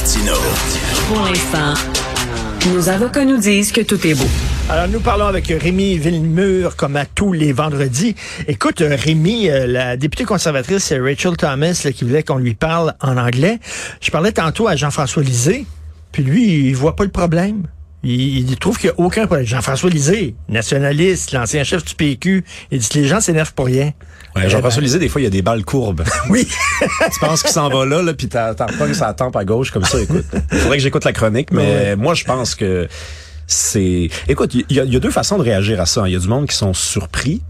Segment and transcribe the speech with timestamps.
[0.00, 0.32] Martino.
[1.08, 1.74] Pour l'instant,
[2.72, 4.24] nos avocats nous disent que tout est beau.
[4.70, 8.14] Alors, nous parlons avec Rémi Villemur, comme à tous les vendredis.
[8.48, 12.94] Écoute, euh, Rémi, euh, la députée conservatrice Rachel Thomas, là, qui voulait qu'on lui parle
[13.02, 13.58] en anglais.
[14.00, 15.66] Je parlais tantôt à Jean-François Lisée,
[16.12, 17.64] puis lui, il voit pas le problème.
[18.02, 19.46] Il, il trouve qu'il n'y a aucun problème.
[19.46, 23.92] Jean-François Lisée, nationaliste, l'ancien chef du PQ, il dit que les gens s'énervent pour rien.
[24.36, 26.04] Ouais, Jean-François Lisée, des fois, il y a des balles courbes.
[26.30, 26.46] Oui.
[27.12, 29.70] tu penses qu'il s'en va là, là puis t'as t'en pognes sa tempe à gauche
[29.70, 30.24] comme ça, écoute.
[30.50, 31.60] Faudrait que j'écoute la chronique, mais
[31.90, 31.96] Ouais.
[31.96, 32.88] moi, je pense que
[33.46, 34.08] c'est...
[34.28, 36.04] Écoute, il y, a- il y a deux façons de réagir à ça.
[36.06, 37.42] Il y a du monde qui sont surpris,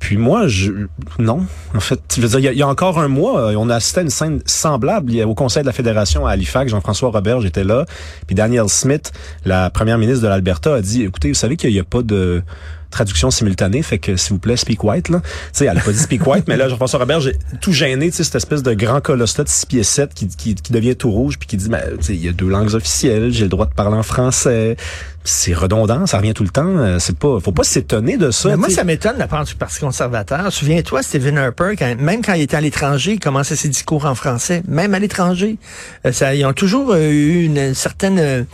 [0.00, 0.72] puis moi, je
[1.18, 1.46] non.
[1.74, 4.00] En fait, je veux dire, il y a, encore un mois, euh, on a assisté
[4.00, 6.70] à une scène semblable au Conseil de la Fédération à Halifax.
[6.70, 7.84] Jean-François Robert, j'étais là.
[8.26, 9.12] Puis Daniel Smith,
[9.44, 12.42] la première ministre de l'Alberta, a dit, écoutez, vous savez qu'il n'y a pas de
[12.90, 15.20] traduction simultanée, fait que s'il vous plaît, speak white, là.
[15.20, 18.10] Tu sais, elle a pas dit speak white, mais là, Jean-François Robert, j'ai tout gêné,
[18.10, 20.96] tu sais, cette espèce de grand colosse de 6 pieds 7 qui, qui, qui devient
[20.96, 23.66] tout rouge puis qui dit, ben, il y a deux langues officielles, j'ai le droit
[23.66, 24.76] de parler en français.
[25.22, 26.66] C'est redondant, ça revient tout le temps.
[26.78, 28.48] euh, C'est pas, faut pas s'étonner de ça.
[28.48, 30.50] Mais moi, ça m'étonne de la part du Parti conservateur.
[30.50, 34.14] Souviens-toi, Stephen Harper, quand- même quand il était à l'étranger, il commençait ses discours en
[34.14, 35.58] français, même à l'étranger.
[36.06, 38.46] Euh, ça, ils ont toujours euh, eu une certaine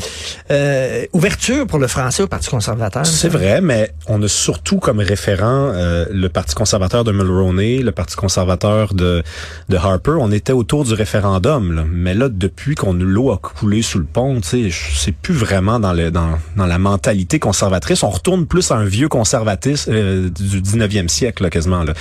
[0.51, 3.07] euh, ouverture pour le français au Parti conservateur.
[3.07, 7.93] C'est vrai, mais on a surtout comme référent euh, le Parti conservateur de Mulroney, le
[7.93, 9.23] Parti conservateur de,
[9.69, 10.17] de Harper.
[10.19, 11.85] On était autour du référendum, là.
[11.89, 15.35] mais là, depuis qu'on l'eau a coulé sous le pont, tu sais, je- c'est plus
[15.35, 18.03] vraiment dans, le, dans, dans la mentalité conservatrice.
[18.03, 21.93] On retourne plus à un vieux conservatisme euh, du 19e siècle, là, quasiment, là.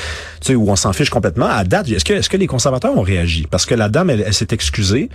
[0.41, 1.45] Tu sais, où on s'en fiche complètement.
[1.47, 3.47] À date, est-ce que, est-ce que les conservateurs ont réagi?
[3.49, 5.09] Parce que la dame, elle, elle s'est excusée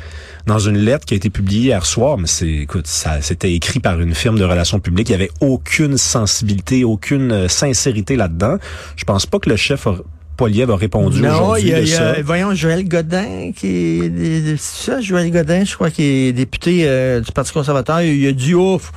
[0.47, 3.81] dans une lettre qui a été publiée hier soir, mais c'est, écoute, ça, c'était écrit
[3.81, 5.09] par une firme de relations publiques.
[5.09, 8.57] Il y avait aucune sensibilité, aucune euh, sincérité là-dedans.
[8.97, 9.97] Je pense pas que le chef a-
[10.37, 12.11] Poiliev a répondu aujourd'hui y a, de il y ça.
[12.13, 13.67] a- voyons, Joël Godin, qui
[14.01, 18.27] est, c'est ça, Joël Godin, je crois, qui est député euh, du Parti conservateur, il
[18.27, 18.91] a dit, ouf,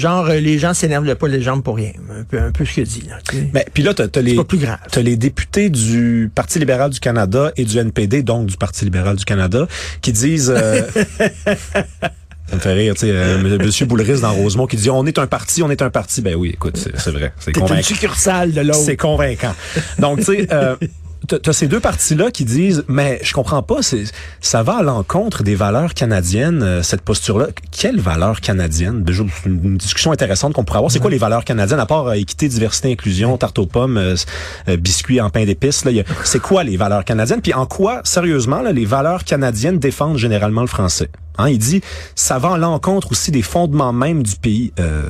[0.00, 1.92] genre, euh, les gens s'énervent pas les jambes pour rien.
[2.18, 3.18] Un peu, un peu ce qu'il dit, là.
[3.54, 4.78] Mais puis là, t'as, t'as les, plus grave.
[4.96, 9.24] les députés du Parti libéral du Canada et du NPD, donc du Parti libéral du
[9.24, 9.68] Canada,
[10.02, 10.52] qui disent.
[10.56, 10.82] euh,
[12.50, 15.20] Ça me fait rire, tu sais, euh, Monsieur Boulris dans Rosemont qui dit on est
[15.20, 16.20] un parti, on est un parti.
[16.20, 17.86] Ben oui, écoute, c'est, c'est vrai, c'est T'es une convaincant.
[17.86, 18.80] succursale de l'autre.
[18.80, 19.54] C'est convaincant.
[20.00, 20.74] Donc, tu sais, euh,
[21.38, 24.04] t'as ces deux partis-là qui disent, mais je comprends pas, c'est,
[24.40, 27.48] ça va à l'encontre des valeurs canadiennes, euh, cette posture-là.
[27.70, 29.02] Quelles valeurs canadiennes?
[29.04, 30.90] Déjà, c'est une, discussion intéressante qu'on pourrait avoir.
[30.92, 34.14] C'est quoi les valeurs canadiennes, à part euh, équité, diversité, inclusion, tarte aux pommes, euh,
[34.68, 35.84] euh, biscuits en pain d'épices?
[35.84, 37.40] là, a- C'est quoi les valeurs canadiennes?
[37.40, 41.10] Puis en quoi, sérieusement, là, les valeurs canadiennes défendent généralement le français?
[41.38, 41.80] Hein, il dit,
[42.14, 44.72] ça va à l'encontre aussi des fondements même du pays.
[44.78, 45.02] Euh,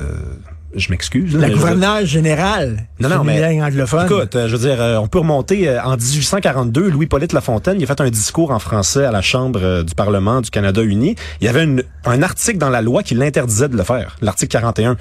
[0.75, 1.35] je m'excuse.
[1.35, 2.87] La gouverneure générale.
[2.99, 4.05] Non, non, mais- langues anglophones.
[4.05, 7.83] Écoute, euh, je veux dire, euh, on peut remonter euh, en 1842, Louis-Polyte Lafontaine, il
[7.83, 11.15] a fait un discours en français à la Chambre du Parlement du Canada uni.
[11.41, 14.51] Il y avait une- un article dans la loi qui l'interdisait de le faire, l'article
[14.51, 14.97] 41.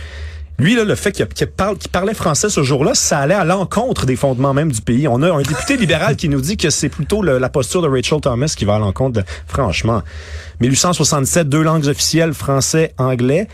[0.59, 4.15] Lui, là, le fait qu'il parle, parlait français ce jour-là, ça allait à l'encontre des
[4.17, 5.09] fondements même du pays.
[5.09, 7.89] On a un député libéral qui nous dit que c'est plutôt le- la posture de
[7.89, 9.25] Rachel Thomas qui va à l'encontre de...
[9.47, 10.03] Franchement,
[10.61, 13.49] 1867, deux langues officielles, français, anglais.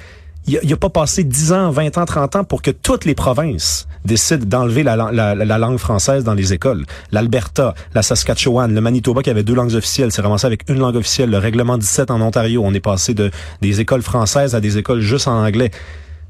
[0.49, 3.17] Il n'y a, pas passé 10 ans, 20 ans, 30 ans pour que toutes les
[3.17, 6.85] provinces décident d'enlever la, la- la- la langue française dans les écoles.
[7.11, 10.95] L'Alberta, la Saskatchewan, le Manitoba qui avait deux langues officielles, c'est ramassé avec une langue
[10.95, 11.31] officielle.
[11.31, 15.01] Le règlement 17 en Ontario, on est passé de des écoles françaises à des écoles
[15.01, 15.73] juste en anglais.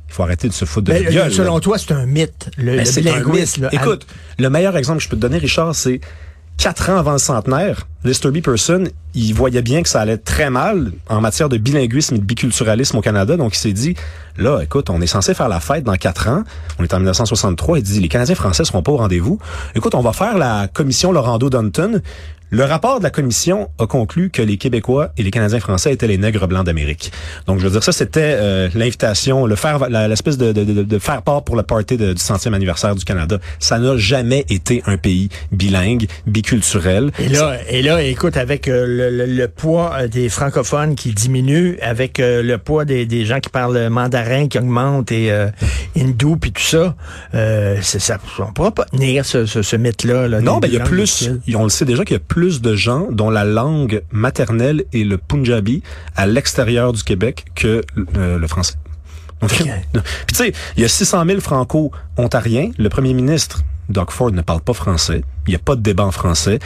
[0.08, 1.32] Il faut arrêter de se foutre de la gueule.
[1.32, 1.60] selon là.
[1.60, 3.34] toi, c'est un mythe, le, le.
[3.74, 4.06] Écoute,
[4.38, 6.00] le meilleur exemple que je peux te donner, Richard, c'est
[6.58, 8.40] quatre ans avant le centenaire, Lester B.
[8.40, 8.84] Person,
[9.14, 12.96] il voyait bien que ça allait très mal en matière de bilinguisme et de biculturalisme
[12.96, 13.36] au Canada.
[13.36, 13.96] Donc, il s'est dit,
[14.36, 16.44] là, écoute, on est censé faire la fête dans quatre ans.
[16.78, 17.78] On est en 1963.
[17.78, 19.38] Il dit, les Canadiens français seront pas au rendez-vous.
[19.74, 22.00] Écoute, on va faire la commission Laurando-Dunton.
[22.50, 26.06] Le rapport de la commission a conclu que les Québécois et les Canadiens français étaient
[26.06, 27.10] les nègres blancs d'Amérique.
[27.48, 30.98] Donc, je veux dire, ça, c'était euh, l'invitation, le faire, l'espèce de, de, de, de
[31.00, 33.38] faire part pour le party du centième anniversaire du Canada.
[33.58, 37.10] Ça n'a jamais été un pays bilingue, biculturel.
[37.18, 41.12] Et là, et là, écoute, avec euh, le, le- le poids euh, des francophones qui
[41.12, 45.48] diminue, avec euh, le poids des, des gens qui parlent mandarin qui augmente et euh,
[45.96, 46.94] hindou puis tout ça,
[47.34, 50.28] euh, c'est ça, on pourra pas tenir ce, ce, ce mythe-là.
[50.28, 52.35] là, Non, ben il y a plus, on le sait déjà qu'il y a plus
[52.36, 55.82] de gens dont la langue maternelle est le punjabi
[56.14, 57.82] à l'extérieur du Québec que
[58.16, 58.74] euh, le français.
[59.40, 59.62] Donc, Ok.
[59.92, 62.70] Puis tu sais, il y a 600 000 franco-ontariens.
[62.78, 65.22] Le premier ministre, Doug Ford, ne parle pas français.
[65.46, 66.58] Il n'y a pas de débat en français.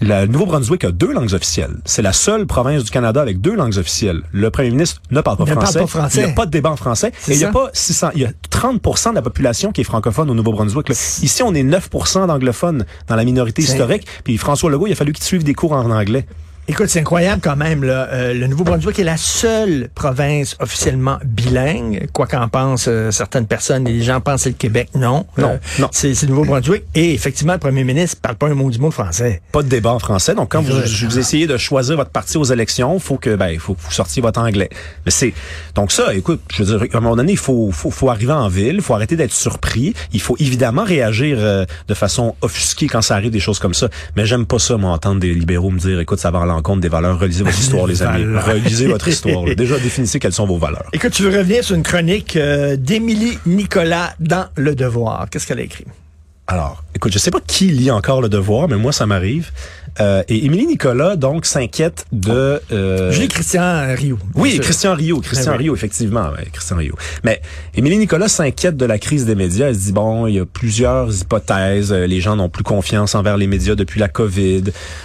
[0.00, 1.76] Le Nouveau-Brunswick a deux langues officielles.
[1.84, 4.22] C'est la seule province du Canada avec deux langues officielles.
[4.32, 5.80] Le premier ministre ne parle pas, Ne parle français.
[5.80, 6.20] pas français.
[6.20, 7.12] Il n'y a pas de débat en français.
[7.26, 8.80] Et il y a pas 600, il y a 30
[9.10, 10.88] de la population qui est francophone au Nouveau-Brunswick.
[10.90, 14.06] Ici, on est 9% d'anglophones dans la minorité historique.
[14.22, 16.26] Puis François Legault, il a fallu qu'il suive des cours en anglais.
[16.70, 17.82] Écoute, c'est incroyable quand même.
[17.82, 18.08] Là.
[18.12, 22.08] Euh, le Nouveau-Brunswick est la seule province officiellement bilingue.
[22.12, 24.90] Quoi qu'en pensent euh, certaines personnes, les gens pensent que c'est le Québec.
[24.94, 25.88] Non, Non, Euh, non.
[25.92, 26.82] C'est c'est le Nouveau-Brunswick.
[26.94, 29.40] Et effectivement, le premier ministre parle pas un mot du mot français.
[29.50, 30.34] Pas de débat en français.
[30.34, 33.72] Donc, quand vous, vous essayez de choisir votre parti aux élections, faut que, ben, faut
[33.72, 34.68] que vous sortiez votre anglais.
[35.06, 35.32] Mais c'est,
[35.74, 38.32] donc ça, écoute, je veux dire, à un moment donné, il faut, faut, faut arriver
[38.34, 39.94] en ville, il faut arrêter d'être surpris.
[40.12, 43.88] Il faut évidemment réagir euh, de façon offusquée quand ça arrive des choses comme ça.
[44.16, 46.80] Mais j'aime pas ça, moi, entendre des libéraux me dire, écoute, ça va à l'encontre
[46.80, 47.18] des valeurs.
[47.18, 48.24] Relisez votre histoire, les amis.
[48.36, 49.46] Relisez votre histoire.
[49.46, 49.54] là.
[49.54, 50.88] Déjà, définissez quelles sont vos valeurs.
[50.92, 55.28] Écoute, tu veux revenir sur une chronique euh, d'Émilie Nicolas dans Le Devoir.
[55.30, 55.84] Qu'est-ce qu'elle a écrit?
[56.50, 59.50] Alors, écoute, je sais pas qui lit encore le devoir, mais moi, ça m'arrive.
[60.00, 62.62] Euh, et Émilie Nicolas, donc, s'inquiète de...
[62.72, 64.16] euh, Julie Christian Rio.
[64.34, 64.62] Oui, sûr.
[64.62, 65.58] Christian Rio, Christian oui.
[65.58, 66.94] Rio, effectivement, ouais, Christian Rio.
[67.24, 67.42] Mais
[67.74, 69.66] Émilie Nicolas s'inquiète de la crise des médias.
[69.68, 71.92] Elle se dit bon, il y a plusieurs hypothèses.
[71.92, 74.64] Euh, Les gens n'ont plus confiance envers les médias depuis la COVID.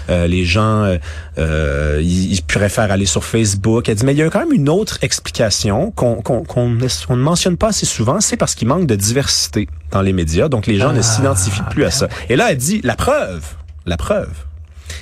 [0.10, 0.96] Euh, les gens,
[1.39, 3.89] euh, ils, ils préfèrent aller sur Facebook.
[3.89, 6.88] Elle dit mais il y a quand même une autre explication qu'on qu'on qu'on ne
[7.10, 8.22] on ne mentionne pas assez souvent.
[8.22, 10.50] C'est parce qu'il manque de diversité dans les médias.
[10.50, 11.33] Donc les gens ne Ah,
[11.70, 12.08] plus à ça.
[12.30, 13.44] Et là, elle dit la preuve,
[13.86, 14.30] la preuve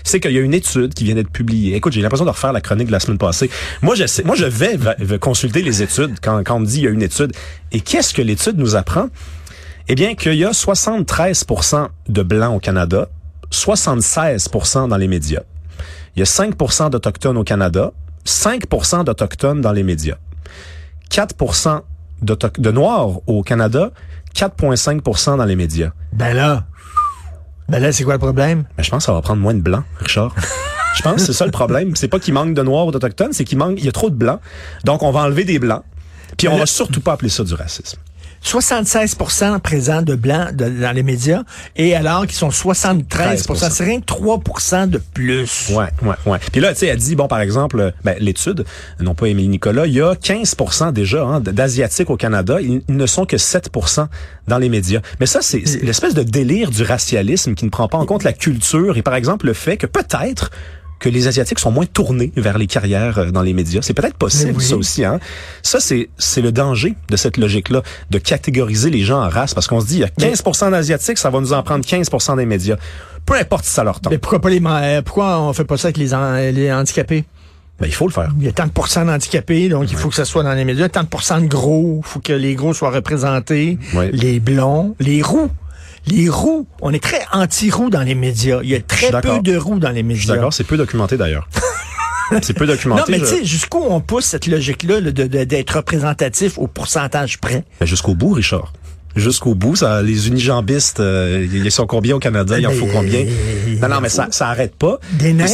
[0.04, 1.75] c'est qu'il y a une étude qui vient d'être publiée.
[1.75, 3.50] Écoute, j'ai l'impression de refaire la chronique de la semaine passée.
[3.81, 4.78] Moi, je sais, moi, je vais,
[5.19, 7.33] consulter les études quand, quand on me dit il y a une étude.
[7.72, 9.10] Et qu'est-ce que l'étude nous apprend?
[9.88, 13.10] Eh bien, qu'il y a 73% de blancs au Canada,
[13.51, 15.42] 76% dans les médias.
[16.16, 17.92] Il y a 5% d'Autochtones au Canada,
[18.25, 20.18] 5% d'Autochtones dans les médias.
[21.10, 21.36] 4
[22.22, 23.92] d'Auto- de Noirs au Canada,
[24.36, 25.92] 4,5% dans les médias.
[26.13, 26.66] Ben là,
[27.69, 28.66] ben là, c'est quoi le problème?
[28.78, 30.36] Mais je pense que ça va prendre moins de blancs, Richard.
[30.95, 31.95] je pense que c'est ça le problème.
[31.95, 34.10] C'est pas qu'il manque de noirs ou d'autochtones, c'est qu'il manque, il y a trop
[34.10, 34.39] de blancs.
[34.83, 35.83] Donc, on va enlever des blancs.
[36.38, 37.98] Puis on là- va surtout pas appeler ça du racisme.
[38.43, 41.43] 76% présents de blancs de- dans les médias,
[41.75, 43.69] et alors qu'ils sont 73 13%.
[43.69, 45.69] C'est rien que 3% de plus.
[45.71, 46.39] Ouais, ouais, ouais.
[46.51, 48.65] Puis là, tu sais, elle dit, bon, par exemple, euh, ben, l'étude,
[48.99, 52.59] non pas Émilie Nicolas, il y a 15% déjà hein, d'Asiatiques au Canada.
[52.61, 54.07] Ils ne sont que 7%
[54.47, 55.01] dans les médias.
[55.19, 58.33] Mais ça, c'est l'espèce de délire du racialisme qui ne prend pas en compte la
[58.33, 60.51] culture et, par exemple, le fait que peut-être
[61.01, 63.81] que les Asiatiques sont moins tournés vers les carrières euh, dans les médias.
[63.81, 64.63] C'est peut-être possible, oui.
[64.63, 65.03] ça aussi.
[65.03, 65.19] Hein?
[65.63, 69.68] Ça, c'est c'est le danger de cette logique-là, de catégoriser les gens en race, parce
[69.68, 72.45] qu'on se dit, il y a 15% d'Asiatiques, ça va nous en prendre 15% des
[72.45, 72.77] médias.
[73.25, 74.13] Peu importe si ça leur tente.
[74.13, 77.25] Mais pourquoi pas les euh, pourquoi on fait pas ça avec les, en- les handicapés?
[77.80, 78.30] Ben, il faut le faire.
[78.39, 80.65] Il y a tant de pourcents d'handicapés, donc il faut que ça soit dans les
[80.65, 80.88] médias.
[80.88, 83.80] Tant de pourcents de gros, il faut que les gros soient représentés.
[83.95, 84.12] Ouais.
[84.13, 85.50] Les blonds, les roux.
[86.07, 88.59] Les roux, on est très anti-roux dans les médias.
[88.63, 90.36] Il y a très peu de roux dans les Je suis médias.
[90.36, 91.48] d'accord, c'est peu documenté d'ailleurs.
[92.42, 93.01] c'est peu documenté.
[93.01, 96.57] Non, mais je- tu sais, jusqu'où on pousse cette logique-là là, de- de- d'être représentatif
[96.57, 97.65] au pourcentage près?
[97.80, 98.74] Ben, jusqu'au bout, Richard.
[99.15, 102.57] Jusqu'au bout, ça, les unijambistes, euh, ils sont combien au Canada?
[102.57, 103.25] Il en faut combien?
[103.81, 105.00] Non, non, mais ça, ça arrête pas.
[105.13, 105.47] Des nains?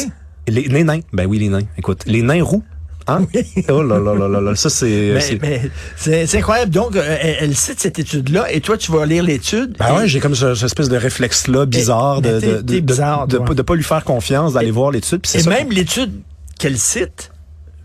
[0.48, 1.00] Les, les nains.
[1.12, 1.64] Ben oui, les nains.
[1.78, 2.64] Écoute, les nains roux.
[3.08, 3.26] Hein?
[3.70, 4.56] oh là là là là là.
[4.56, 4.86] Ça, c'est...
[5.14, 5.62] Mais, c'est- mais
[5.96, 6.72] c'est c'est incroyable.
[6.72, 9.76] Donc, euh, elle, elle cite cette étude-là, et toi, tu vas lire l'étude.
[9.80, 12.62] Ben et- ouais, j'ai comme ce- cette espèce de réflexe-là bizarre de, de, t'es de,
[12.62, 15.22] de, bizarre, de, pas- de pas lui faire confiance, d'aller voir l'étude.
[15.34, 16.12] Et ça même l'étude
[16.60, 17.32] qu'elle cite,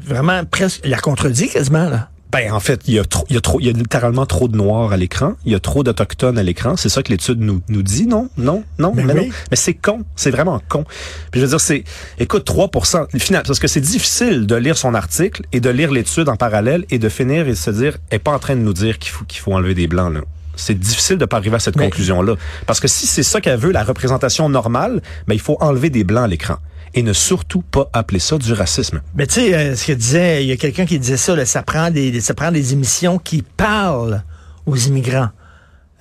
[0.05, 2.09] vraiment presque, la contredit quasiment, là.
[2.33, 4.25] Ben en fait, il y a trop, il y a trop, il y a littéralement
[4.25, 5.35] trop de noirs à l'écran.
[5.45, 6.77] Il y a trop d'autochtones à l'écran.
[6.77, 9.27] C'est ça que l'étude nous nous dit, non, non, non, Ben mais oui.
[9.27, 9.33] non.
[9.51, 10.85] Mais c'est con, c'est vraiment con.
[11.31, 11.85] Puis je veux dire, c'est,
[12.19, 16.31] écoute, 3%, final, parce que c'est difficile de lire son article et de lire l'étude
[16.31, 18.63] en parallèle et de finir et de se dire, elle est pas en train de
[18.63, 20.21] nous dire qu'il faut qu'il faut enlever des blancs là.
[20.57, 22.37] C'est difficile de pas arriver à cette conclusion-là.
[22.67, 26.05] Parce que si c'est ça qu'elle veut, la représentation normale, ben il faut enlever des
[26.05, 26.57] blancs à l'écran.
[26.95, 29.01] Et ne surtout pas appeler ça du racisme.
[29.15, 31.47] Mais tu sais, euh, ce que disait, il y a quelqu'un qui disait ça, là,
[31.47, 34.23] ça prend des, ça prend des émissions qui parlent
[34.67, 35.31] aux immigrants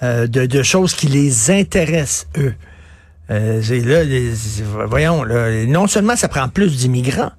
[0.03, 2.53] euh, de, de choses qui les intéressent eux.
[3.29, 4.33] Euh, là, les-
[4.89, 7.31] voyons, là, non seulement ça prend plus d'immigrants,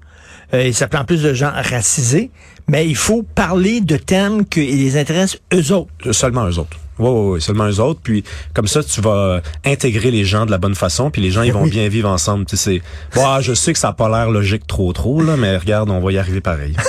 [0.55, 2.31] euh, et ça prend plus de gens racisés,
[2.69, 6.13] mais il faut parler de thèmes qui les intéressent eux autres.
[6.13, 6.79] Seulement eux autres.
[6.99, 8.01] Oui, oui, oui, seulement eux autres.
[8.03, 8.23] Puis
[8.55, 11.43] comme ça, tu vas euh, intégrer les gens de la bonne façon, puis les gens,
[11.43, 11.71] ils vont Oui.
[11.71, 12.45] bien vivre ensemble.
[12.47, 12.83] Tu sais,
[13.15, 15.91] bon, ah, je sais que ça a pas l'air logique trop, trop, là, mais regarde,
[15.91, 16.77] on va y arriver pareil.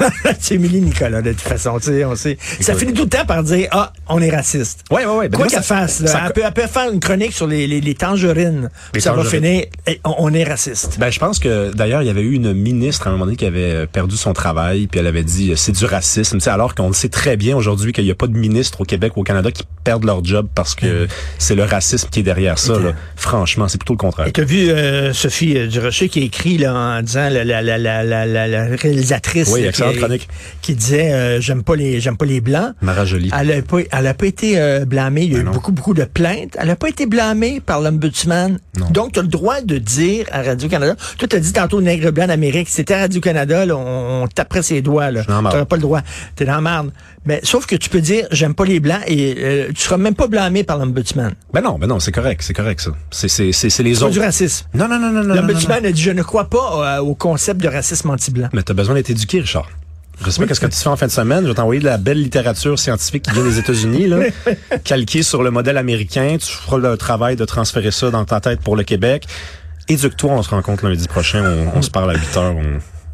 [0.40, 2.36] c'est Émilie Nicolas, de toute façon, tu sais, on sait.
[2.60, 4.80] Ça finit tout le temps par dire, ah, on est raciste.
[4.90, 5.30] Oui, oui, oui.
[5.30, 7.94] Quoi qu'elle fasse, là, elle, peut, elle peut faire une chronique sur les, les, les
[7.94, 8.70] tangerines.
[8.94, 10.98] Les ça va finir, et on, on est raciste.
[10.98, 13.36] Ben, je pense que d'ailleurs, il y avait eu une ministre à un moment donné
[13.36, 16.44] qui avait euh, perdu son travail, puis elle avait dit euh, c'est du racisme, tu
[16.44, 18.84] sais, alors qu'on le sait très bien aujourd'hui qu'il n'y a pas de ministre au
[18.84, 21.06] Québec ou au Canada qui perdent leur job parce que
[21.38, 22.78] c'est le racisme qui est derrière ça.
[22.78, 22.92] Là.
[23.16, 24.28] Franchement, c'est plutôt le contraire.
[24.32, 27.78] Tu as vu euh, Sophie euh, Durocher qui écrit là, en disant la, la, la,
[27.78, 30.28] la, la, la- la réalisatrice Oui, qui, Excellente chronique.
[30.62, 32.72] qui disait euh, j'aime pas les j'aime pas les blancs.
[32.82, 33.30] Mara Jolie.
[33.38, 35.22] Elle a pas, elle a pas été euh, blâmée.
[35.24, 35.52] Il y a Ben eu non.
[35.52, 36.56] beaucoup, beaucoup de plaintes.
[36.58, 38.58] Elle a pas été blâmée par l'ombudsman.
[38.90, 40.94] Donc, tu as le droit de dire à Radio-Canada.
[41.18, 42.68] Toi, tu as dit tantôt nègre blanc d'Amérique.
[42.68, 45.10] Si c'était Radio-Canada, là, on, on taperait ses doigts.
[45.10, 45.22] là.
[45.28, 45.50] marde.
[45.50, 46.02] T'aurais pas le droit.
[46.34, 46.90] T'es dans la marde.
[47.24, 50.14] Mais sauf que tu peux dire j'aime pas les blancs et euh, tu seras même
[50.14, 51.32] pas blâmé par l'ombudsman.
[51.52, 52.92] Ben non, ben non, c'est correct, c'est correct ça.
[53.10, 54.20] C'est c'est c'est c'est les pas du autres.
[54.20, 54.66] racisme.
[54.74, 55.34] Non non non non non.
[55.34, 58.48] L'ombudsman a dit je ne crois pas euh, au concept de racisme anti-blanc.
[58.52, 59.68] Mais t'as besoin d'être éduqué, Richard.
[60.24, 61.42] Je sais pas qu'est-ce que tu fais en fin de semaine?
[61.44, 64.18] Je vais t'envoyer de la belle littérature scientifique qui vient des États-Unis, là,
[64.84, 66.36] calquée sur le modèle américain.
[66.40, 69.26] Tu feras le travail de transférer ça dans ta tête pour le Québec.
[69.88, 71.44] Éduque-toi, on se rencontre lundi prochain.
[71.44, 72.54] On, on se parle à 8 heures.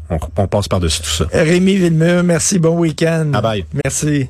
[0.09, 1.25] On, on, on passe par-dessus tout ça.
[1.31, 3.25] Rémi Villemur, merci, bon week-end.
[3.25, 3.65] Bye bye.
[3.83, 4.27] Merci.